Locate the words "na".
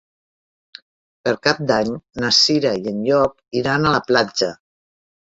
2.23-2.31